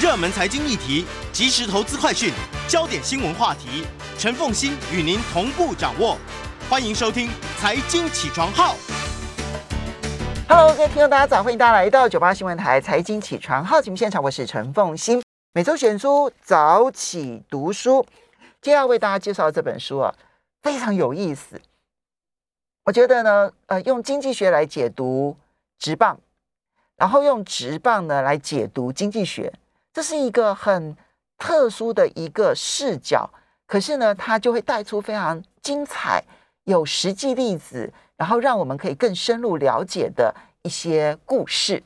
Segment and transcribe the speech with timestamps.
[0.00, 2.32] 热门财经议题、即时投资快讯、
[2.68, 3.84] 焦点新闻话题，
[4.16, 6.16] 陈凤欣与您同步掌握。
[6.70, 7.26] 欢迎收听
[7.58, 8.74] 《财经起床号》。
[10.48, 15.20] Hello，各位听众，大家早，欢迎大家来到九八新闻台财经起床号节目现场，我是陈凤欣。
[15.52, 18.06] 每周选书早起读书，
[18.62, 20.14] 今天要为大家介绍这本书啊，
[20.62, 21.60] 非常有意思。
[22.84, 25.36] 我觉得呢，呃，用经济学来解读
[25.76, 26.20] 职棒，
[26.94, 29.52] 然后用职棒呢来解读经济学，
[29.98, 30.96] 这是一个很
[31.36, 33.28] 特殊的一个视角。
[33.66, 36.22] 可是呢，它就会带出非常精彩、
[36.62, 40.32] 有实际例子，然后让我们可以更深入了解的
[40.62, 41.82] 一些故事。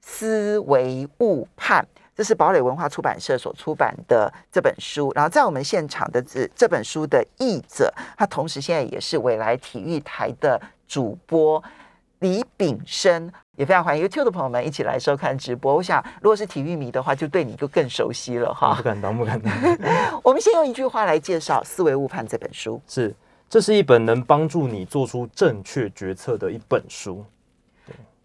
[0.00, 5.12] 思维误判，这是堡垒文化出版社所出版的这本书。
[5.14, 11.62] 然后在我们现场的这这本书的译者，他同时现在也是未来体育台的主播
[12.24, 15.74] 李炳生，也非常欢迎 YouTube 的朋友们一起来收看直播。
[15.74, 18.82] 我想，如果是体育迷的话，就对你就更熟悉了哈不。
[18.82, 19.52] 敢当，不敢当。
[20.24, 22.80] 我们先用一句话来介绍《思维误判》这本书。
[22.88, 23.14] 是，
[23.50, 27.22] 这是一本能帮助你做出正确决策的一本书。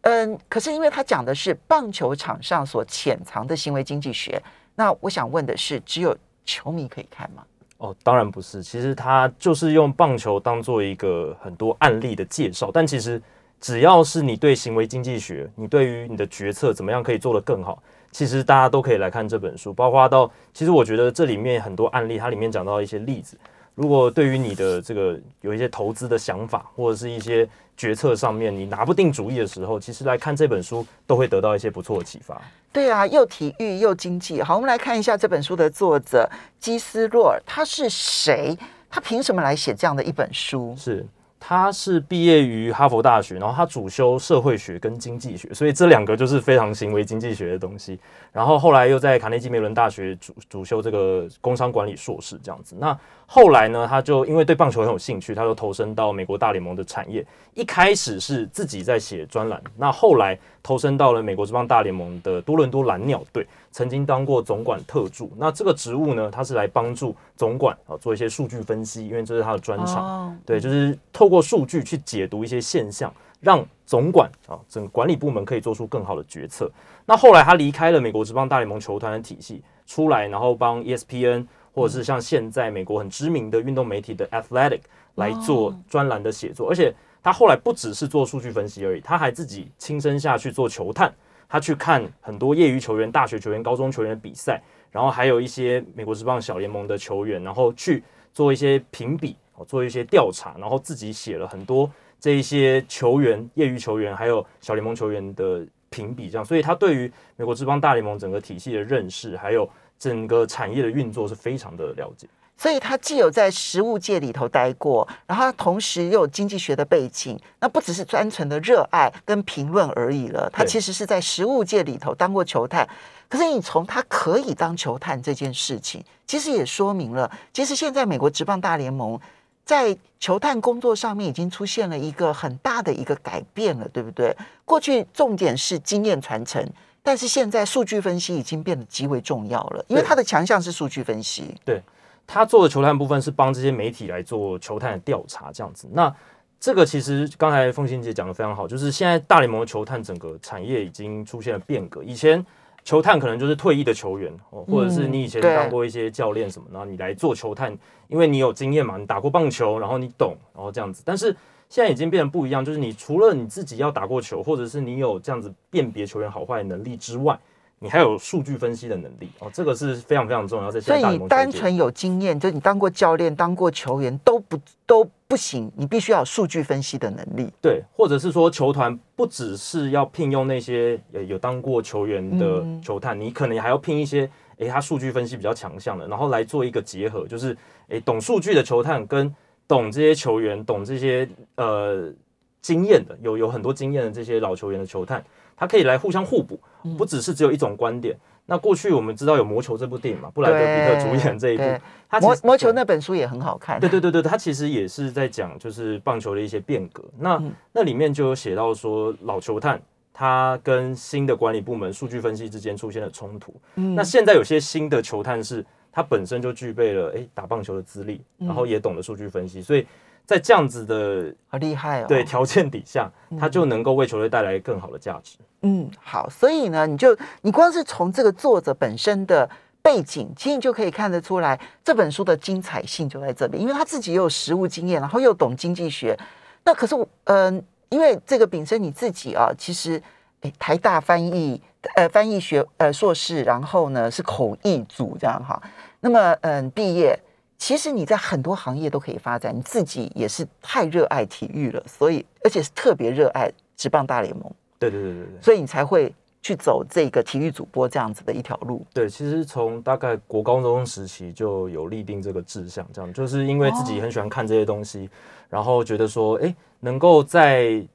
[0.04, 4.42] 嗯，可是因为它讲的是棒球场上所潜藏的行为经济学，
[4.76, 7.44] 那我想问的是，只有球迷可以看吗？
[7.80, 13.22] 哦，当然不是，其实它就是用棒球当做一个很多案例的介绍，但其实
[13.62, 23.38] 只要是你对行为经济学，你对于你的决策怎么样可以做得更好，其实大家都可以来看这本书，包括到其实我觉得这里面很多案例，它里面讲到一些例子。
[23.76, 32.42] 如果对于你的这个有一些投资的想法，或者是一些决策上面你拿不定主意的时候，其实来看这本书都会得到一些不错的启发。
[32.74, 34.42] 对啊，又体育又经济。
[34.42, 38.58] 好，我们来看一下这本书的作者基斯洛尔，他是谁？
[38.90, 40.76] 他凭什么来写这样的一本书？
[40.78, 41.06] 是，
[41.40, 47.98] 他是毕业于哈佛大学，然后他主修社会学跟经济学，所以这两个就是非常行为经济学的东西。
[48.34, 52.76] 然后后来又在卡内基梅伦大学主主修这个工商管理硕士这样子。
[52.78, 52.98] 那
[53.32, 57.24] 后来呢，他就因为对棒球很有兴趣，他就投身到美国大联盟的产业。
[57.54, 65.32] 一开始是自己在写专栏，那后来投身到了美国职棒大联盟的多伦多蓝鸟队，曾经当过总管特助。
[65.38, 70.04] 那这个职务呢，他是来帮助总管啊做一些数据分析，因为这是他的专长。
[70.04, 76.68] 哦，对，就是透过数据去解读一些现象，让总管啊整个管理部门可以做出更好的决策。
[77.06, 84.82] 那后来他离开了美国职棒大联盟球团的体系，出来然后帮 E ESPN 或者是像现在美国很知名的运动媒体的 Athletic
[85.16, 91.14] 来做专栏的写作，而且他后来不只是做数据分析而已，他还自己亲身下去做球探，
[91.48, 98.04] 他去看很多业余球员、大学球员、高中球员的比赛，然后还有一些美国职棒小联盟的球员，然后去
[98.34, 109.70] 做一些评比，哦，做一些调查，然后自己写了很多这一些球员、业余球员还有小联盟球员的评比，这样，所以他对于美国职棒大联盟整个体系的认识，还有
[110.00, 112.28] 整个产业的运作是非常的了解。
[112.58, 120.50] 所以他既有在实务界里头待过，然后同时又有经济学的背景，那不只是单纯的热爱跟评论而已了。
[120.52, 122.86] 他其实是在实务界里头当过球探。
[123.30, 129.18] 可是你从他可以当球探这件事情，其实也说明了，其实现在美国职棒大联盟
[129.64, 134.36] 在球探工作上面已经出现了一个很大的一个改变了，对不对？
[134.66, 136.70] 过去重点是经验传承。
[137.02, 141.56] 但是现在数据分析已经变得极为重要了，因为对他的强项是数据分析。
[141.64, 141.82] 对
[142.28, 145.88] 他做的球探部分是帮这些媒体来做球探的调查，这样子。
[145.92, 146.14] 那
[146.60, 152.04] 这个其实刚才凤欣姐讲的非常好，就是现在大联盟的球探整个产业已经出现了变革。
[152.04, 152.46] 以前
[152.84, 157.76] 球探可能就是退役的球员哦，或者是你以前当过一些教练什么，然后你来做球探，
[158.08, 161.02] 因为你有经验嘛，你打过棒球，然后你懂，然后这样子。
[161.06, 161.36] 但是
[161.70, 167.40] 现在已经变得不一样，就是你除了你自己要打过球，或者是你有这样子辨别球员好坏的能力之外，
[167.78, 170.72] 你还有数据分析的能力哦，这个是非常非常重要。
[170.72, 177.48] 在所以你单纯有经验，就你当过教练、当过球员都不都不行，你必须要有数据分析的能力。
[177.62, 187.56] 对，或者是说球团不只是要聘用那些呃有当过球员的嗯球探，你可能还要聘一些诶他数据分析比较强项的，然后来做一个结合，就是
[187.90, 189.32] 诶懂数据的球探跟
[189.70, 192.12] 懂这些球员、懂这些呃
[192.60, 195.24] 经验的有有很多经验的这些老球员的球探，
[195.56, 198.18] 他可以来互相互补，嗯不只是只有一种观点。
[198.48, 201.64] 那过去我们知道有《魔球》这部电影嘛，布莱德比特主演这一部，
[202.10, 203.80] 他魔魔球那本书也很好看。
[203.80, 207.04] 对对对对，他其实也是在讲就是棒球的一些变革。
[207.20, 209.80] 那、嗯那里面就有写到说，老球探
[210.12, 213.54] 他跟新的管理部门数据分析之间出现了冲突。
[213.76, 215.64] 嗯那现在有些新的球探是
[216.00, 219.86] 他本身就具备了诶打棒球的资历，然后也懂得数据分析，所以
[220.26, 222.06] 在这样子的好厉害哦。
[222.08, 225.38] 对条件底下，他就能够为球队带来更好的价值。
[225.64, 229.50] 嗯，好，所以呢，你就你光是从这个作者本身的
[229.82, 236.18] 背景，其实你就可以看得出来这本书的精彩性就在这里，因为他自己又有实务经验，然后又懂经济学。
[236.64, 240.02] 那可是我，嗯、因为这个炳生你自己啊，其实
[240.42, 241.62] 诶台大翻译
[241.96, 245.62] 呃翻译学呃硕士，然后呢是口译组这样哈。
[246.00, 247.18] 那么嗯毕业，
[247.58, 254.44] 其实你在很多行业都可以发展，你自己也是太热爱体育了，所以而且是特别热爱职棒大联盟。
[254.78, 255.42] 对对对对对。
[255.42, 258.86] 所以你才会去走这个体育主播这样子的一条路。
[258.94, 265.10] 对，其实从大概国高中时期就有立定这个志向，这样就是因为自己很喜欢看这些东西，
[265.50, 267.86] 然后觉得说，哎，能够在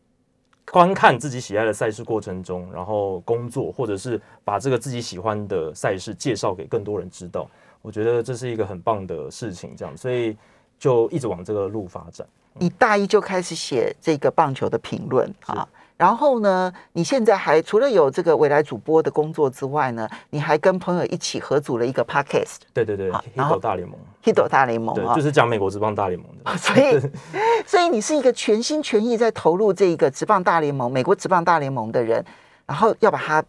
[0.70, 7.48] 观看自己喜爱的赛事过程中，然后工作，或者是把这个自己喜欢的赛事介绍给更多人知道，
[7.82, 10.36] 我觉得这是一个很棒的事情，这样，所以
[10.78, 12.26] 就一直往这个路发展。
[12.54, 23.96] 你大一就开始写这个棒球的评论啊，然后呢，你现在还除了有这个未来主播的工作之外呢，你还跟朋友一起合组了一个 podcast 对对对，Hito 大联盟，
[24.28, 26.56] 《Hito 大联盟》对，啊就，是讲美国职棒大联盟的。
[26.58, 27.00] 所以
[27.64, 32.24] 所以你是一个全心全意在投入这个职棒大联盟、美国职棒大联盟的人，
[32.66, 33.42] 然后要把它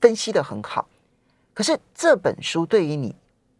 [0.00, 0.86] 分析的很好。
[1.52, 3.12] 可是这本书对于你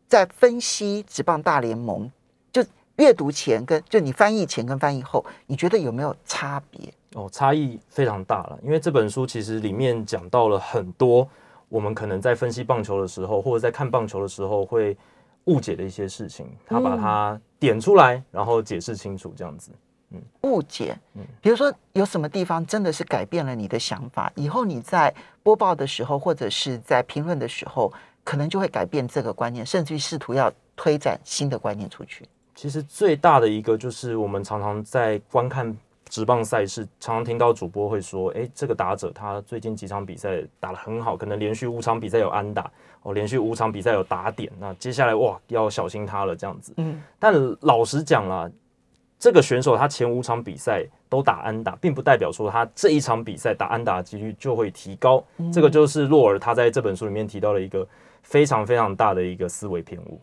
[0.07, 2.09] 在分析职棒大联盟，
[2.53, 2.65] 就
[2.97, 6.81] 阅读前跟就你翻译前跟翻译后，你觉得有没有差别？
[7.15, 11.27] 哦，差异非常大了，因为这本书其实里面讲到了很多
[11.69, 14.97] 我们可能在分析棒球的时候，或者在看棒球的时候会
[15.45, 19.71] 误解的一些事情，他把它点出来，然后解释清楚，这样子。
[20.11, 27.93] 嗯误解嗯，比如说有什么地方真的是改变了你的想法，以后你在播报的时候，或者是在评论的时候，
[28.25, 32.27] 可能就会改变这个观念，甚至于试图要推展新的观念出去。
[32.55, 35.77] 其实最大的一个就是我们常常在观看
[36.09, 42.71] 职棒赛事，常常听到主播会说：“诶，这个打者他最近几场比赛打得很好，可能连续五场比赛有安打，
[43.03, 46.73] 哦，连续五场比赛有打点，那接下来哇要小心他了。”这样子。
[46.79, 48.51] 嗯，但老实讲啦，
[49.19, 55.23] 这个选手他前五场比赛都打安打，并不代表说他这一场比赛打安打的几率就会提高。
[55.53, 57.87] 这个就是洛尔他在这本书里面提到了一个
[58.23, 60.21] 非常非常大的一个思维偏误。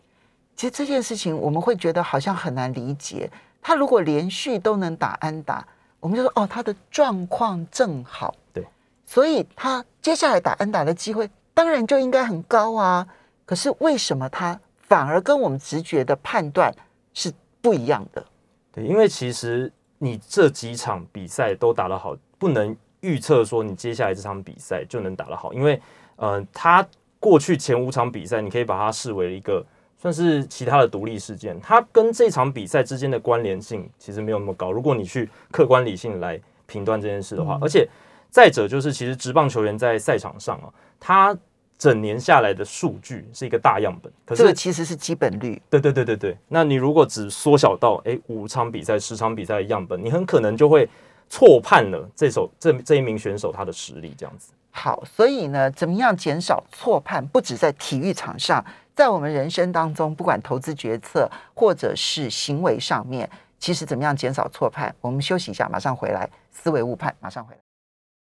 [0.54, 3.30] 其实这件事情我们会觉得好像很难理解。
[3.60, 5.66] 他如果连续都能打安打，
[6.00, 8.34] 我们就说哦，他的状况正好。
[8.52, 8.64] 对，
[9.04, 13.06] 所以他接下来打安打的机会当然就应该很高啊。
[13.44, 16.72] 可是为什么他反而跟我们直觉的判断
[17.14, 18.24] 是不一样的？
[18.72, 25.80] 对，因为其实你这几场比赛都打得好，不能预测说你接下来这场比赛就能打得好，因为
[26.16, 26.86] 呃，他
[27.18, 29.64] 过去前五场比赛，你可以把它视为一个
[29.98, 34.70] 算是其他的独立事件，它跟这场比赛之间的关联性其实没有那么高。
[34.70, 37.88] 如果你去客观理性来评断这件事的话，而且
[38.30, 40.68] 再者就是，其实职棒球员在赛场上啊，
[41.00, 41.36] 他
[41.78, 45.60] 整年下来的数据是一个大样本，可这个其实是基本率。
[45.70, 50.88] 对对对对对，那你如果只缩小到诶五场比赛、十场比赛的样本，你很可能就会
[51.28, 54.52] 错判了这首这这一名选手他的实力，这样子。
[54.70, 57.26] 好，所以呢，怎么样减少错判？
[57.26, 58.64] 不止在体育场上，
[58.96, 63.28] 在我们人生当中，不管投资决策或者是行为上面，
[63.58, 64.92] 其实怎么样减少错判？
[65.02, 66.26] 我们休息一下，马上回来。
[66.50, 67.60] 思维误判，马上回来。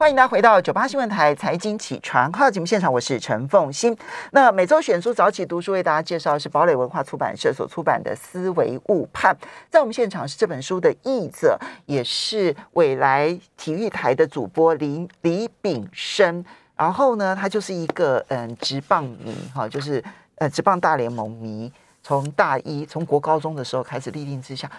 [0.01, 3.97] 欢迎大家回到九八新闻台财经起床号节目现场，我是陈凤欣。
[4.33, 9.33] 那每周选书早起读书为大家介绍的是堡垒文化出版社所出版的《思维误判》。
[9.71, 11.57] 在我们现场是这本书的译者，
[11.87, 16.45] 也是未来体育台的主播李李炳生。
[16.77, 20.03] 然后呢，他就是一个嗯直棒迷哈，就是
[20.37, 21.73] 呃职棒大联盟迷。
[22.07, 24.71] 从大一从国高中的时候开始立定志向，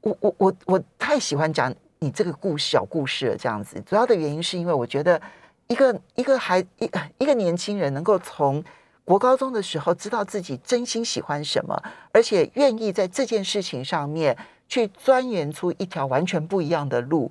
[0.00, 3.80] 我我我我太喜欢讲你这个故事小故事了，这样子。
[3.86, 5.22] 主要的原因是因为我觉得
[5.68, 8.60] 一个一个孩一一个年轻人能够从
[9.04, 11.80] 国高中的时候知道自己真心喜欢什么，
[12.10, 17.30] 而且愿意在这件事情上面去钻研出一条完全不一样的路。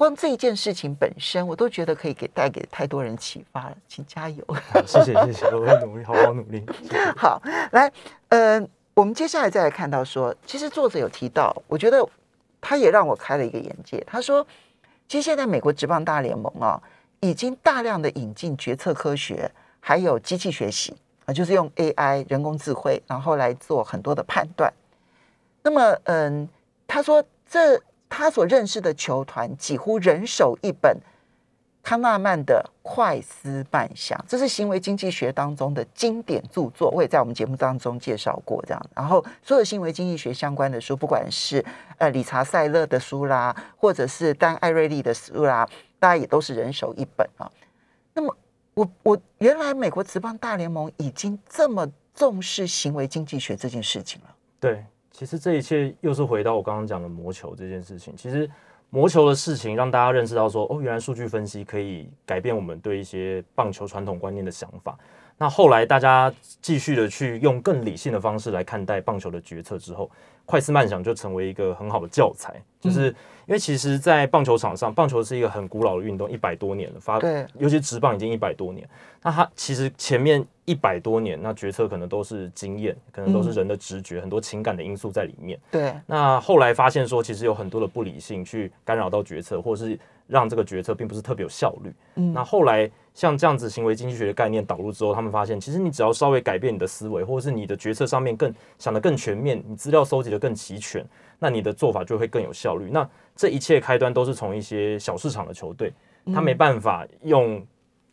[0.00, 4.42] 光这一件事情本身，我都觉得可以给带给太多人启发了，请加油！
[4.48, 6.64] 好谢谢谢谢，我会努力，好好努力。
[6.82, 7.38] 谢谢 好，
[7.72, 7.92] 来，
[8.30, 12.02] 呃，我们接下来再来看到说，其实作者有提到，我觉得
[12.62, 14.02] 他也让我开了一个眼界。
[14.06, 14.42] 他说，
[15.06, 16.80] 其实现在美国职棒大联盟啊，
[17.20, 24.72] 已经大量的引进决策科学，还有机器学习啊，就是用 AI 人工智慧，然后来做很多的判断。
[25.62, 26.48] 那么，嗯，
[26.86, 27.78] 他说这
[28.10, 30.98] 他所认识的球团几乎人手一本
[31.82, 38.62] 康纳曼的《快思慢想》，这是行为经济学当中的经典著作，我也在我们节目当中介绍过。
[38.66, 41.64] 这样，然后所有行为经济学相关的书，不管是
[41.96, 45.66] 呃理查塞勒的书啦，或者是丹艾瑞利的书啦，
[45.98, 47.50] 大家也都是人手一本啊。
[48.12, 48.36] 那么，
[48.74, 54.34] 我我原来美国职棒大联盟已经这么重视行为经济学这件事情了。
[54.58, 58.50] 对，其实这一切又是回到我刚刚讲的魔球这件事情，其实。
[58.92, 64.98] 魔球的事情让大家认识到说，哦，原来数据分析可以改变我们对一些棒球传统观念的想法。
[65.38, 70.10] 那后来大家继续的去用更理性的方式来看待棒球的决策之后，
[70.44, 73.14] 快思慢想就成为一个很好的教材，就是。
[73.46, 77.00] 因为其实，在棒球场上，棒球是一个很古老的运动，一百多年了。
[77.00, 78.88] 发对，尤其直棒已经一百多年。
[79.20, 85.58] 那它其实前面一百多年，那决策可能都是经验，可能都是人的直觉，很多情感的因素在里面。
[85.68, 85.92] 对。
[86.06, 91.92] 那后来发现说，其实有很多的不理性去干扰到决策，或者是让这个决策并不是特别有效率。
[92.14, 92.32] 嗯。
[92.32, 101.04] 那后来像这样子行为经济学的概念导入之后，他们发现，其实你只要稍微改变你的思维，或者是你的决策上面更想的更全面，你资料收集的更齐全。
[101.40, 102.88] 那你的做法就会更有效率。
[102.92, 105.92] 那这一切开端都是从一些小市场的球队，
[106.32, 107.66] 他没办法用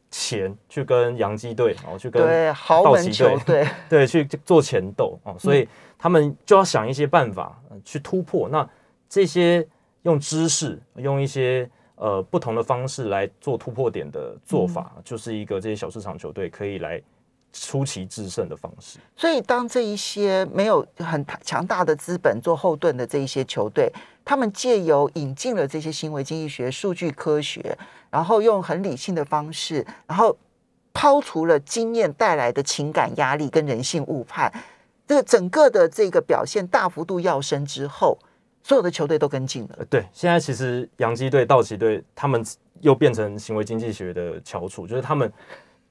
[0.10, 5.68] 钱去跟洋基队，然后去跟豪门球队对去做钱斗哦，所以
[6.00, 8.50] 他们就要想一些办法去突破。
[8.50, 8.68] 那
[9.08, 9.68] 这些
[10.02, 17.02] 用知识，用一些呃不同的方式来做突破点的做法，就是一个这些小市场球队可以来。
[17.54, 19.00] 出奇制胜的方式。
[19.16, 23.92] 所以，当这一些没有很强大的资本做后盾的这一些球队，
[24.24, 27.78] 他们借由引进了这些行为经济学、数据科学，
[28.10, 30.38] 然后用很理性的方式，然后
[30.94, 34.52] 抛除了经验带来的情感压力跟人性误判，
[35.08, 38.18] 这个整个的这个表现大幅度跃升之后，
[38.62, 39.86] 所有的球队都跟进了。
[39.90, 42.46] 对，现在其实洋基队、道奇队他们
[42.82, 45.32] 又变成行为经济学的翘楚，就是他们。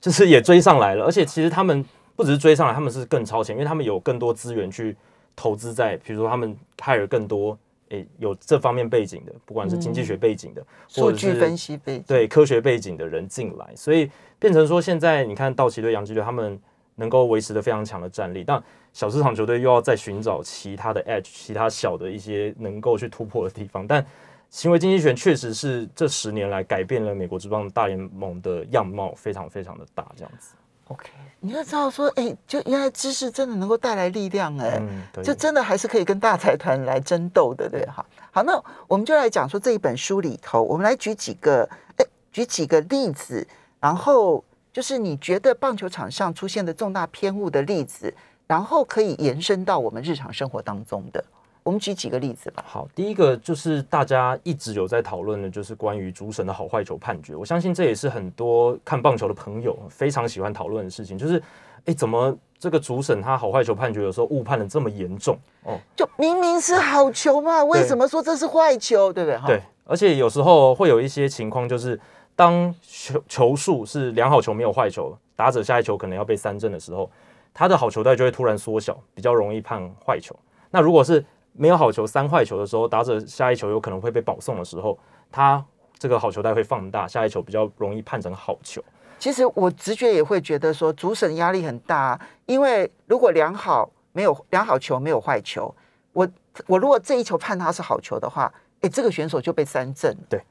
[0.06, 1.84] 就是也追上来了，而且其实他们
[2.14, 4.96] 不只是追上来，他们是更超前，因为他们有更多资源去
[5.34, 7.58] 投资在，比如说他们派了更多
[7.88, 12.04] 诶有这方面背景的，不管是经济学背景的，数据分析背景。
[12.06, 14.08] 对科学背景的人进来，所以
[14.38, 16.56] 变成说现在你看道奇队、洋基队他们
[16.94, 24.06] 能够维持的非常强的战力，但小市场球队又要再寻找其他的 edge，其他小的一些能够去突破的地方，但。
[24.50, 30.06] 行为经济学确实是这十年来改变了美国职棒大联盟的样貌，非常非常的大。
[30.16, 30.54] 这样子
[30.88, 31.10] ，OK，
[31.40, 34.80] 你要知道说，哎，就原来知识真的能够带来力量，哎，
[35.22, 38.04] 就真的还是可以跟大财团来争斗的，对哈。
[38.30, 43.46] 好，那我们就来讲说这一本书里头，我们来举几个，哎，举几个例子，
[43.80, 48.14] 然后就是你觉得棒球场上出现的重大偏误的例子，
[48.46, 51.22] 然后可以延伸到我们日常生活当中的。
[51.66, 52.64] 我们举几个例子吧。
[52.64, 57.34] 好，第一个就是大家一直有在讨论的，就是关于主审的好坏球判决。
[57.34, 61.18] 我相信这也是很多看棒球的朋友非常喜欢讨论的事情。
[61.18, 61.42] 就是，
[61.86, 65.36] 哎，怎么这个主审他好坏球判决有时候误判的这么严重？
[65.64, 69.12] 哦，就明明是好球嘛，为什么说这是坏球？
[69.12, 69.40] 对不对？
[69.44, 71.98] 对，而且有时候会有一些情况，就是
[72.36, 77.10] 当球球数是良好球没有坏球，打者下一球可能要被三振的时候，
[77.52, 80.32] 他的好球带就会突然缩小，比较容易判坏球。
[80.70, 81.24] 那如果是
[81.56, 84.98] 没有好球三坏球的时候，打者下一球有可能会被保送的时候，
[85.30, 85.64] 他
[85.98, 88.82] 这个好球带会放大，下一球比较容易判成好球。
[89.18, 95.74] 其实我直觉也会觉得说，主审压力很大，因为如果良好没有良好球没有坏球，
[96.12, 96.28] 我
[96.66, 100.16] 我如果这一球判他是好球的话，哎，这个选手就被三振。
[100.28, 100.42] 对，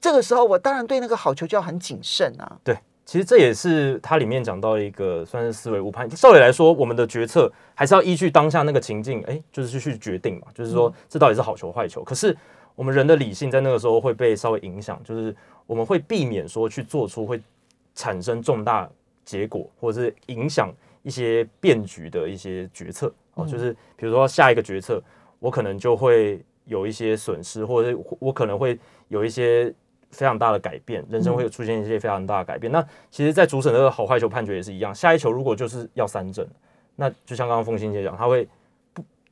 [0.00, 2.58] 这个时候我当然对那个好球就要很谨慎啊。
[2.62, 2.78] 对。
[3.06, 6.08] 其实这也是它里面讲到一个算是思维误判。
[6.10, 10.48] 照理来说，我们的决策还是要依据当下那个情境，哎，就是去决定嘛。
[10.52, 12.02] 就是说，这到底是好球坏球？
[12.02, 12.36] 可是
[12.74, 15.34] 我们人的理性在那个时候会被稍微影响，就是
[15.68, 17.40] 我们会避免说去做出会
[17.94, 18.90] 产生重大
[19.24, 23.14] 结果或者是影响一些变局的一些决策。
[23.34, 25.00] 哦，就是比如说下一个决策，
[25.38, 29.72] 我可能就会有一些损失，或者我可能会有一些。
[30.10, 32.72] 非常大的改变，人生会有出现一些非常大的改变。
[32.72, 36.46] 那其实，在主审的好坏球判决也是一样，下一球如果就是要三振，
[36.94, 38.50] 那就像刚刚凤欣姐讲，他会不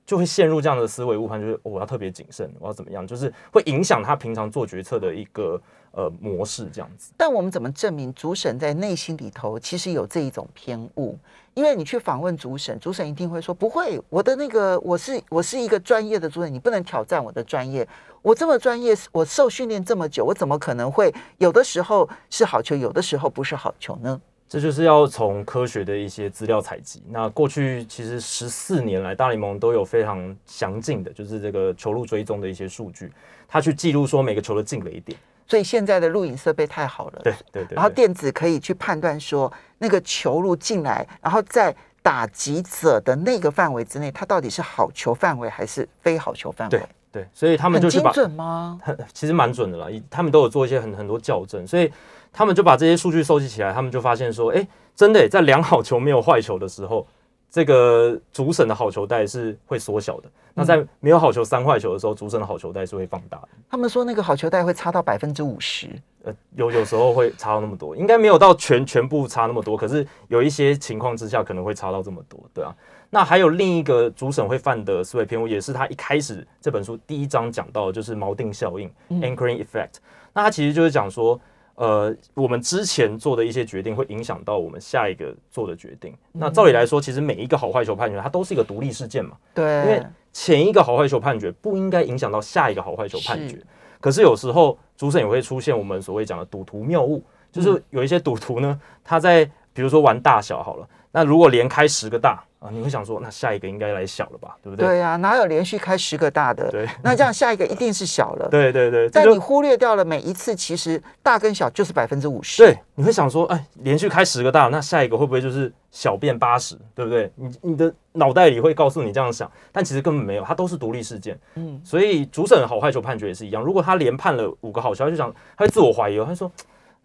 [0.06, 5.60] 就会陷入这样的思维误判，就是我要特别谨慎，我要怎么样，就是会影响他平常做决策的一个
[5.92, 7.12] 呃模式这样子。
[7.16, 11.18] 但我们怎么证明主审在内心里头其实有这一种偏误？
[11.54, 17.86] 因为你去访问主审，主审一定会说不会，我的那个我是我是一个专业的主审，你不能挑战我的专业。
[18.22, 24.20] 我这么专业，我受训练这么久，我怎么可能会有的时候是好球，有的时候不是好球呢？
[24.48, 27.02] 这就是要从科学的一些资料采集。
[27.08, 33.10] 那过去其实十四年来，大联盟都有非常详尽的，就是这个球路追踪的一些数据，
[33.48, 35.18] 它去记录说每个球的进了一点。
[35.46, 46.86] 所以现在的录影设备太好了，对对对，然后电子可以去判断说那个球路进来，然后在打击者的那个范围之内，它到底是好球范围还是非好球范围对？
[47.14, 48.80] 对，所以他们就去把准吗？
[49.12, 51.88] 其实蛮准的啦，他们都有做一些很很多校正，所以
[52.32, 54.66] 他们就把这些数据收集起来，他们就发现说，哎，
[54.96, 57.06] 真的耶在量好球没有坏球的时候，
[57.54, 63.48] 这个主审的好球带是会缩小的；那在没有好球三坏球的时候，主审的好球带是会放大的。
[63.70, 65.88] 他们说那个好球带会差到百分之五十，
[66.24, 72.74] 呃，有有时候会差到那么多，应该没有到全全部差那么多，可是有一些情况之下可能会差到这么多，对啊。
[73.08, 79.98] 那还有另一个主审会犯的思维偏误，也是他一开始这本书第一章讲到的，就是锚定效应 （anchoring effect）。
[80.32, 81.40] 那他其实就是讲说，
[81.76, 86.14] 呃，我们之前做的一些决定会影响到我们下一个做的决定。
[86.32, 93.66] 那照理来说，其实每一个好坏球判决它都是一个独立事件嘛，因为，前一个好坏球判决不应该影响到下一个好坏球判决是。
[94.00, 104.84] 可是有时候主审也会出现我们所谓讲的赌徒谬误，嗯就是有一些赌徒呢，他在比如说玩大小好了，那如果连开十个大啊，你会想说，那下一个应该来小了吧，对不对？
[104.84, 106.68] 对啊，哪有连续开十个大的？
[106.72, 108.48] 对那这样下一个一定是小了。
[108.50, 112.64] 对对对，但你忽略掉了每一次，其实大跟小就是百分之五十。
[112.64, 117.30] 对，你会想说，哎，连续开十个大，那下一个会不会就是小变八十，对不对？
[117.36, 121.38] 你你的脑袋里会告诉你这样想，但其实根本没有，它都是独立事件。
[121.54, 126.50] 嗯，所以主审的好坏球判决也是一样，如果他连判了五个好球，他就想他会自我怀疑哦，他说。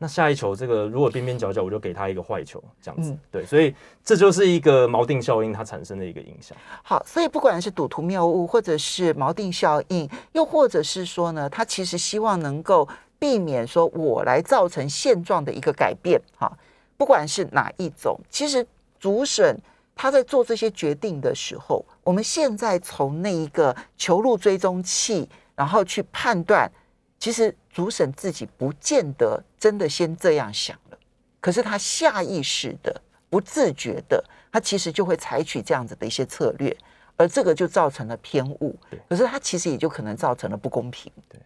[0.02, 6.58] 那下一球这个如果边边角角，我就给他一个坏球，这样子，嗯对，所以这就是一个锚定效应它产生的一个影响。
[6.82, 12.88] 好，所以不管是赌徒谬误，或者是锚定效应，又或者是说呢，他其实希望能够
[13.20, 16.50] 避免说我来造成现状的一个改变，哈，
[16.96, 18.66] 不管是哪一种，其实
[18.98, 19.60] 主审
[19.94, 26.72] 他在做这些决定的时候，我们现在从那一个球路追踪器，然后去判断，
[27.20, 30.98] 其实主审自己不见得真的先这样想了，
[31.40, 36.76] 可是他下意识的、不自觉的，他其实就会采取这样子的一些策略，
[37.16, 39.00] 而这个就造成了偏误对。
[39.08, 41.12] 可是他其实也就可能造成了不公平。
[41.30, 41.40] 对，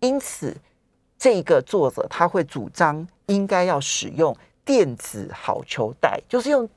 [0.00, 0.56] 因此
[1.18, 4.34] 这个作者他会主张应该要使用
[4.64, 6.68] 电子好球带，就是用。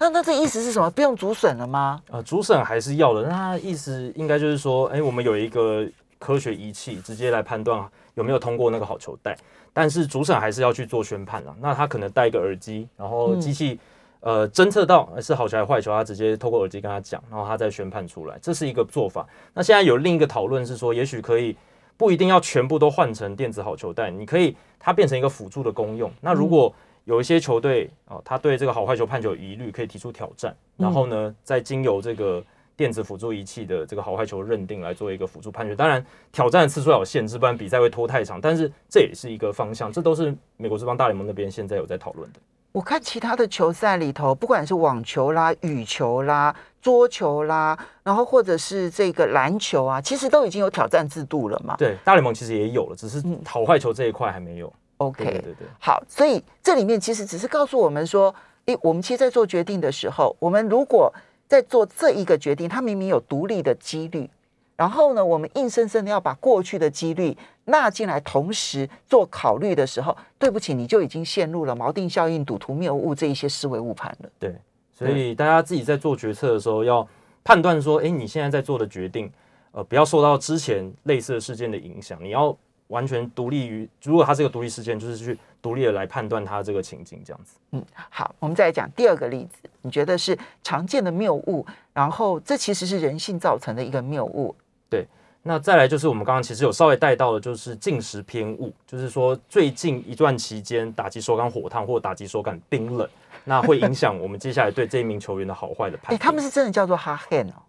[0.00, 0.88] 那那这意思是什么？
[0.88, 2.00] 不用主审了吗？
[2.08, 5.84] 呃，主审还是要的，那他意思应该就是说，哎、我们有一个
[6.18, 9.36] 科学仪器直接来判断有没有通过那个好球带，
[9.72, 11.56] 但是主审还是要去做宣判了。
[11.60, 13.78] 那他可能戴一个耳机，然后嗯机器、
[14.20, 19.26] 呃侦测到是好球还是坏球，他直接透过耳机跟他讲，然后他再宣判出来，这是一个做法。
[19.54, 21.56] 那现在有另一个讨论是说，也许可以
[21.96, 26.10] 不一定要全部都换成电子好球带，你可以它变成一个辅助的功用。
[26.20, 32.44] 那如果有一些球队啊，他对这个好坏球判球有疑虑，可以提出挑战，然后呢，再经由这个
[32.78, 35.74] 电子辅助仪器的这个好坏球认定来做一个辅助判决。
[35.74, 38.40] 当然，挑战的次数要有限制，不然比赛会拖太长。
[38.40, 42.38] 但是这也是一个方向，这都是美国职棒大联盟那边现在有在讨论的。
[42.70, 51.74] 我看其他的球赛里头，不管是网球啦、羽球啦、桌球啦，然后或者是这个篮球啊，其实都已经有挑战制度了嘛。
[51.76, 54.72] 对，大联盟其实也有了，只是嗯好坏球这一块还没有。
[54.98, 55.66] OK，对对对对。
[55.80, 58.32] 好，所以这里面其实只是告诉我们说，
[58.66, 61.12] 诶，我们其实在做决定的时候，我们如果
[61.48, 64.28] 在做这一个决定，它明明有独立的几率，
[64.76, 74.30] 然后呢，我们硬生生的要把过去的几率纳进来，同时做考虑的时候，对不起，你就已经陷入了锚定效应、赌徒谬误这一些思维误判了。
[74.38, 74.54] 对，
[74.92, 77.06] 所以大家自己在做决策的时候，要
[77.42, 79.32] 判断说，哎，你现在在做的决定，
[79.72, 82.56] 呃，不要受到之前类似的事件的影响，你要
[82.88, 87.56] 完全独立于，如果它是个独立事件，就是去独立的来判断它这个情境，这样子。
[87.72, 94.54] 嗯好，我们再来讲第二个例子，你觉得是常见的谬误，然后这其实是人性造成的一个谬误。
[94.90, 95.06] 对
[95.42, 103.08] 那再来就是我们刚刚其实有稍微带到的，就是进食偏误，就是说最近一段期间打击手感火烫或打击手感冰冷，
[103.44, 106.18] 那会影响我们接下来对这一名球员的好坏的判哎，定。
[106.18, 107.62] 他们是真的叫做 hot hand 哦，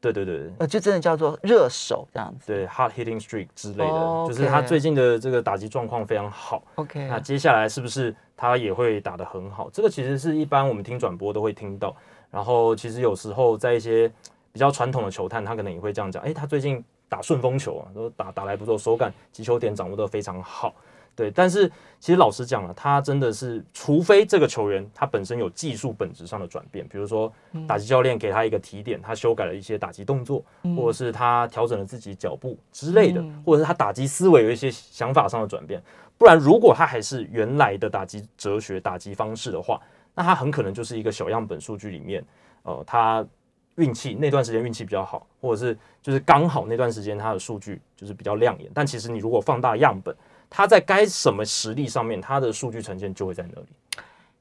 [0.00, 2.52] 对对对对呃，就真的叫做热手这样子。
[2.52, 6.62] 对，hard hitting streak 之类的，哦就是他最近的这个打击状况非常好。
[6.76, 9.68] OK，那接下来是不是他也会打得很好？
[9.72, 11.94] 这个其实是一般我们听转播都会听到。
[12.30, 14.06] 然后其实有时候在一些
[14.52, 20.74] 比较传统的球探，他可能也会这样讲：，诶，他最近打顺风球啊，都打打来不错，手感、击球点掌握得非常好。
[21.18, 27.32] 对，但是其实老实讲了，他真的是，除非这个球员他本身有技术本质上的转变，比如说
[27.66, 30.44] 打击教练给他一个提点，他修改了一些打击动作，
[30.76, 35.82] 或者是他调整了自己脚步之类的，或者是他打击思维有一些想法上的转变。
[36.16, 39.80] 不然，如果他还是原来的打击哲学、打击方式的话，
[40.14, 42.24] 那他很可能就是一个小样本数据里面，
[42.62, 43.26] 呃，他
[43.74, 48.70] 运气那段时间运气比较好，或者是就是刚好那段时间他的数据就是比较亮眼。
[48.72, 50.14] 但其实你如果放大样本，
[50.50, 53.66] 他在该什么实力上面，他的数据呈现就会在那里。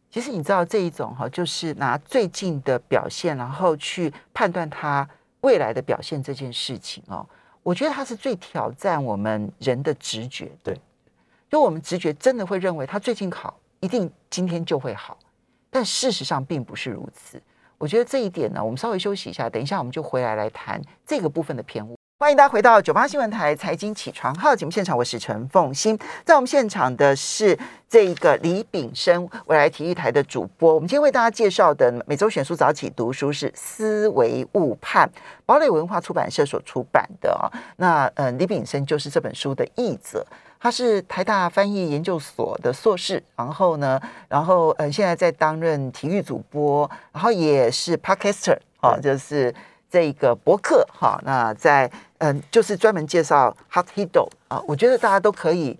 [0.09, 5.07] 其实你知道这一种哈，就是拿最近的表现，然后去判断他
[5.41, 7.27] 未来的表现这件事情哦，
[7.61, 10.49] 我觉得它是最挑战我们人的直觉。
[10.63, 10.79] 对，
[11.49, 15.17] 就我们直觉真的会认为他最近好，一定今天就会好，
[15.69, 17.39] 但事实上并不是如此。
[17.77, 21.96] 我觉得这一点呢，我们稍微休息一下，等一下我们就回来来谈这个部分的偏误。
[22.19, 27.55] 欢迎大家回到九八新闻台财经起床号节目现场，我是陈凤欣，在我们现场的是
[27.87, 30.73] 这一个李炳生，未来体育台的主播。
[30.73, 35.07] 我们今天为大家介绍的每周选书早起读书是《思维误判》，
[35.45, 37.45] 堡垒文化出版社所出版的啊。
[37.75, 40.25] 那呃，李炳生就是这本书的译者，
[40.59, 49.53] 他是台大翻译研究所的硕士，然后呢，然后呃，现在在担任体育主播，然后也是 podcaster 啊，就是
[49.89, 51.19] 这个博客哈。
[51.23, 55.77] 那在嗯，就是专门介绍 Hot Hito 啊，我觉得大家都可以。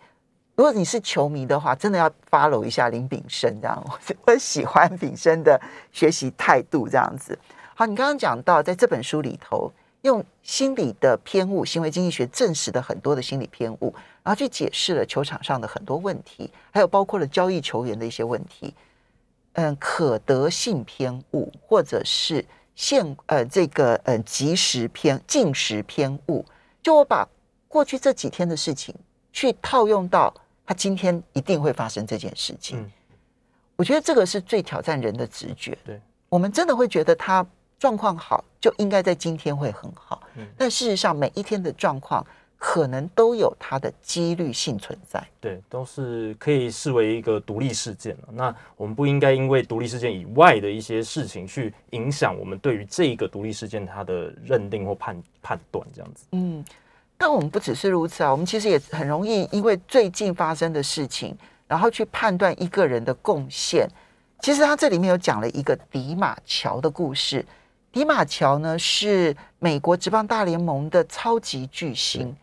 [0.56, 5.60] 如果你是球迷的话，真的要 follow 一下林炳生这样，我 我喜欢炳生的
[5.92, 7.38] 学习态度这样子。
[7.76, 13.94] 好，你刚刚讲到在这本书里头，用心理的偏误、行为经济学证实的很多的心理偏误，
[14.24, 18.74] 然后去解释了球场上的很多问题，还有包括了交易球员的一些问题。
[19.54, 22.46] 嗯，可得性偏误，或者是。
[22.78, 26.46] 现呃，这个呃，即时偏进食偏误，
[26.82, 27.28] 就我把
[27.68, 28.94] 过去这几天的事情
[29.34, 30.32] 去套用到
[30.64, 32.80] 他今天一定会发生这件事情。
[32.80, 32.92] 嗯，
[33.76, 35.76] 我觉得这个是最挑战人的直觉。
[35.84, 37.44] 对，我们真的会觉得他
[37.80, 40.22] 状况好，就应该在今天会很好。
[40.36, 42.26] 嗯，但事实上每一天的状况。
[42.60, 48.30] 可能都有它的几率性存在，对，都是可以视为一个独立事件了。
[48.32, 56.26] 那我们不应该因为独立事件以外的一些事情去影响我们对于这个独立事件它的认定或判判断，这样子。
[56.32, 56.66] 嗯，
[57.16, 63.88] 但我们不只是如此啊，我们其实也很容易因为最近发生的事情，然后去判断一个人的贡献。
[64.42, 67.46] 其实他这里面有讲了一个迪马乔的故事。
[67.92, 72.36] 迪马乔呢是美国职棒大联盟的超级巨星。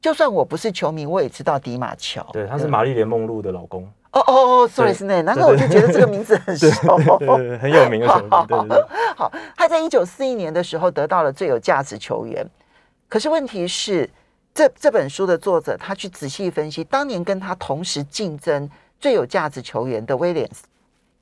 [0.00, 2.24] 就算我不是球迷，我也知道迪马乔。
[2.32, 3.82] 对，他是玛丽莲梦露的老公。
[4.12, 6.96] 哦哦哦，sorry，是那，然后我就觉得这个名字很 熟，
[7.60, 8.46] 很有名的球员。
[8.46, 8.84] 对对对。
[9.14, 12.46] 好，他在一九四一年的时候得到了最有价值球员。
[13.08, 14.08] 可是问题是，
[14.54, 20.64] 这这本书的作者他去仔细分析，当年跟他同时竞争最有价值球员的威廉斯，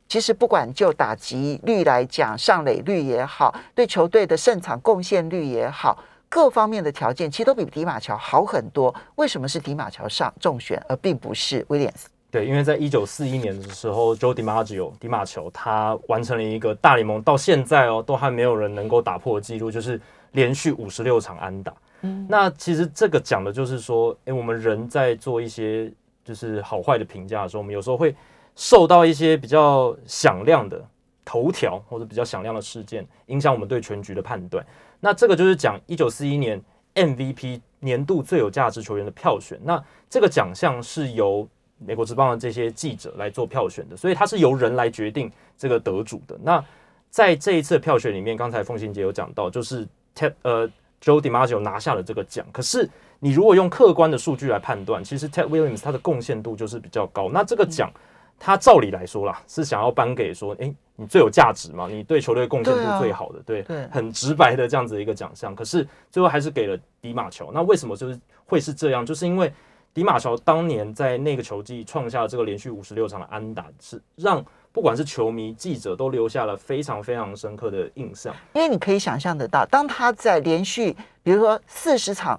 [0.06, 5.98] 其实不管就打击率来讲，上垒率也好，对球队的胜场贡献率也好。
[6.28, 8.94] 各方面的条件其实都比迪马乔好很多。
[9.14, 12.08] 为什么是迪马乔上中选，而并不是威廉斯？
[12.30, 19.98] 对，因为在一九四一年的时候，Joe DiMaggio 迪马乔他完成了一个大联盟到现在哦都还没有人能够打破的记录，就是
[20.32, 21.72] 连续五十六场安打。
[22.02, 25.90] 嗯，那其实这个讲的就是说，哎，我们人在做一些
[26.24, 28.14] 就是好坏的评价的时候，我们有时候会
[28.54, 30.84] 受到一些比较响亮的
[31.26, 34.64] 头条或者比较响亮的事件影响我们对全局的判断。
[35.00, 36.62] 那这个就是讲一九四一年
[36.94, 39.58] MVP 年度最有价值球员的票选。
[39.64, 41.46] 那这个奖项是由
[41.78, 46.38] 美国职棒的这些记者来做票选的，所以它是由人来决定这个得主的。
[46.42, 46.64] 那
[47.10, 50.68] 在这一次的票选里面，刚才凤行姐有讲到，就是 Ted 呃
[51.02, 52.46] Joe DiMaggio 拿下了这个奖。
[52.52, 57.28] 可是你如果用客观的数据来判断，其实 Ted Williams 他的贡献度就是比较高。
[57.32, 57.92] 那这个奖。
[58.38, 65.54] 他照理来说啦，是想要颁给说，哎，你最有价值嘛，你对球队贡献度最好的，对，很直白的这样子的一个奖项。
[65.54, 67.50] 可是最后还是给了迪马乔。
[67.52, 69.04] 那为什么就是会是这样？
[69.04, 69.52] 就是因为
[69.94, 78.34] 迪马乔当年在那个球季创下了这个连续五十六场的安打，是让不管是球迷、记者都留下了非常非常深刻的印象。
[78.52, 82.38] 因为你可以想象得到，当他在连续比如说四十场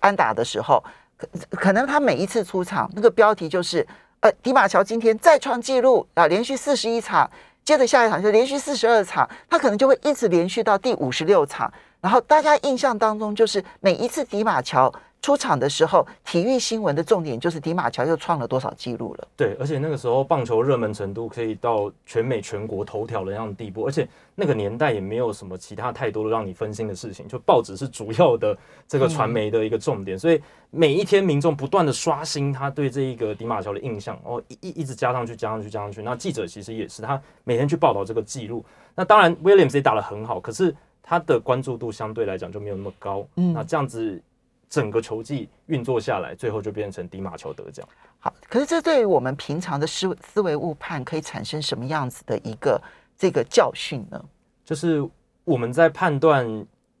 [0.00, 0.82] 安打的时候，
[1.18, 3.86] 可可能他每一次出场，那个标题就是。
[4.20, 7.30] 呃，迪马乔今天再创纪录啊，连续四十一场，
[7.64, 14.92] 接着下一场就连续四十二场，他可能就会一直连续到第五十六场，然后大家印象当中就是每一次迪马乔。
[15.22, 19.28] 出场的时候，体育新闻的重点就是迪马乔又创了多少记录了。
[19.36, 36.02] 对，而且那个时候棒球热门程度可以到全美全国头条的那样的地步，而且那个年代也没有什么其他太多的让你分心的事情，就报纸是主要的这个传媒的一个重点，所以每一天民众不断的刷新他对这一个迪马乔的印象，哦，一一直加上去，加上去，加上去。
[36.02, 38.64] 那记者其实也是他每天去报道这个记录。
[38.94, 43.26] 那当然，Williams 也打得很好，可是他的关注度相对来讲就没有那么高。
[43.34, 44.22] 嗯，那这样子。
[44.68, 47.86] 整个球季运作下来，最后就变成迪马球得奖。
[48.18, 52.80] 好，可是这对于我们平常的思思维误判，可以产生什么样子的一个
[53.16, 54.22] 这个教训呢？
[54.64, 55.08] 就是
[55.44, 56.44] 我们在判断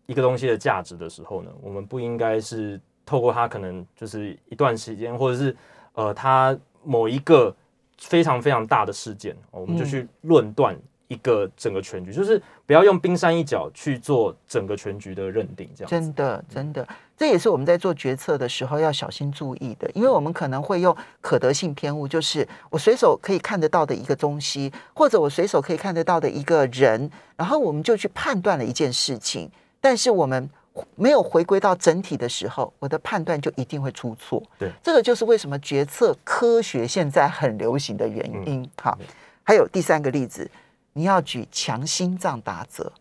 [0.06, 5.56] 一个东西的价值的时候呢，我们不应该是透过它可能就是一段时间，或者是
[5.94, 7.54] 呃它某一个
[7.98, 15.96] 非常非常大的事件，哦我们就嗯去论断一个整个全局，就是不要用冰山一角去做整个全局的认定，这样子。
[15.96, 29.50] 真的，真的，这也是我们在做决策的时候要小心注意的，因为我们可能会用可得性偏误，就是我随手可以看得到的一个东西，或者我随手可以看得到的一个人，然后我们就去判断了一件事情，
[29.80, 30.50] 但是我们
[30.94, 34.42] 没有回归到整体的时候，我的判断就一定会出错。
[34.58, 38.68] 对，这个就是为什么决策科学现在很流行的原因。
[38.82, 38.98] 好，
[39.42, 40.50] 还有第三个例子，
[40.92, 42.92] 你要举强心脏打者。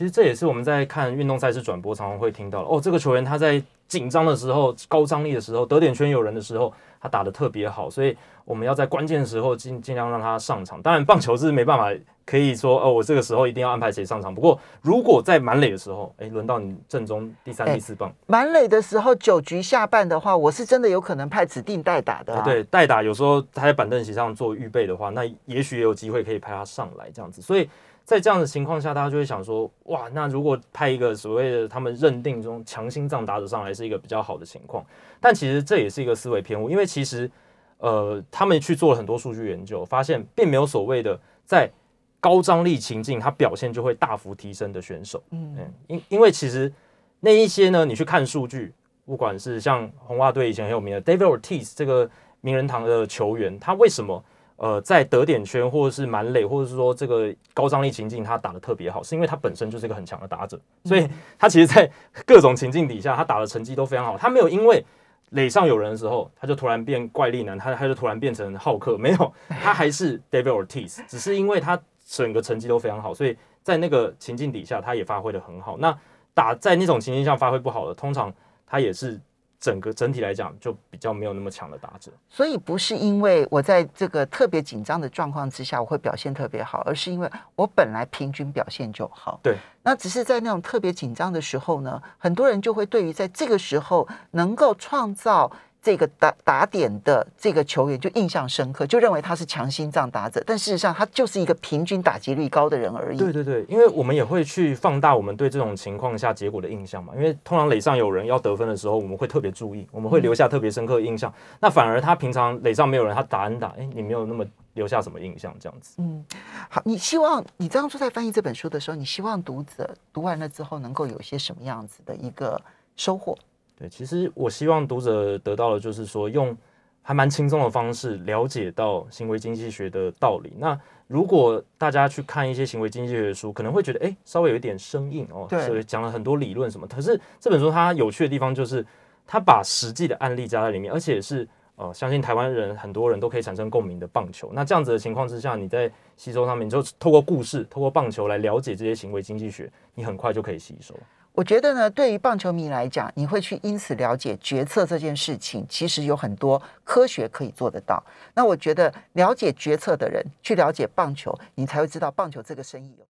[0.00, 10.80] 对，其实这也是我们在看运动赛事转播常常会听到的哦，这个球员他在紧张的时候、高张力的时候、得点圈有人的时候，他打的特别好，所以我们要在关键的时候尽尽量让他上场。
[10.80, 11.92] 当然，棒球是没办法
[12.24, 14.32] 可以说哦，我这个时候一定要安排谁上场。
[14.32, 27.42] 不过，如果在满垒的时候，哎，轮到你正中第三、哎第四棒，满垒的时候，九局下半的话，我是真的有可能派指定代打的、对，代打有时候他在板凳席上做预备的话，那也许也有机会可以派他上来这样子。
[27.42, 27.68] 所以
[28.10, 34.84] 在这样的情况下，大家就会想说，哇，那如果派一个所谓的他们认定中强心脏打者上来，是一个比较好的情况。
[35.20, 37.30] 但其实这也是一个思维偏误，因为其实
[37.78, 41.70] 呃，他们去做了很多数据研究，发现并没有所谓的在
[42.18, 45.22] 高张力情境，他表现就会大幅提升的选手。
[45.30, 46.72] 嗯嗯，因因为其实
[47.20, 48.74] 那一些呢，你去看数据，
[49.06, 54.20] 不管是像红袜队以前很有名的 David Ortiz 这个名人堂的球员，他为什么
[54.60, 61.90] 呃在得点圈或者是满垒，或者是说这个高张力情境他打的特别好，是因为他本身就是一个很强的打者，所以他其实在
[62.24, 64.84] 各种情境底下，他打的成绩都非常好，他没有因为。
[65.32, 75.76] 垒上有人的时候，他就突然变怪力男，他他就突然变成浩克，没有， 他还是 David Ortiz，只是因为他整个成绩都非常好，所以在那个情境底下，他也发挥的很好。
[75.78, 75.96] 那
[76.34, 78.34] 打在那种情境下发挥不好的，通常
[78.66, 79.20] 他也是
[79.60, 82.10] 整个整体来讲就比较没有那么强的打折。
[82.28, 89.38] 所以不是因为我在这个特别紧张的状况之下我会表现特别好，而是因为我本来平均表现就好。
[89.42, 95.52] 对，那只是在那种特别紧张的时候呢，很多人就会对于在这个时候能够创造。
[95.82, 103.18] 这个打打点的这个球员就印象深刻，就认为他是强心脏打者，但事实上他就是一个平均打击率高的人而已。
[103.18, 107.14] 对对对，因为我们也会去放大我们对这种情况下结果的印象嘛。
[107.16, 111.32] 因为通常垒上有人要得分的时候，我们会特别注意，我们会留下特别深刻的印象。
[111.60, 115.96] 那反而他平常垒上没有人，他打安打，哎，你没有那么留下什么印象，这样子。
[115.98, 116.24] 嗯，
[116.68, 122.60] 好，你希望你当初在翻译这本书的时候，你希望读者读完了之后能够有些什么样子的一个
[122.96, 123.36] 收获？
[123.80, 126.54] 对，其实我希望读者得到的就是说，用
[127.00, 130.52] 还蛮轻松的方式了解到行为经济学的道理。
[130.58, 136.86] 那如果大家去看一些行为经济学的书，可能会觉得，哎，稍微有一点生硬哦，对所以讲了很多理论什么。
[136.86, 138.84] 可是这本书它有趣的地方就是，
[139.26, 144.50] 它把实际的案例加在里面，而且是呃，相信台湾人很多人都可以产生共鸣的棒球。
[144.52, 150.94] 那这样子的情况之下，你在吸收上面，你就透过故事、透过棒球来了解这些行为经济学，你很快就可以吸收。
[151.32, 158.02] 我觉得呢，对于棒球迷来讲，你会去因此了解决策这件事情，其实有很多科学可以做得到。
[158.34, 162.96] 那我觉得了解决策的人去了解棒球，你才会知道棒球这个生意有。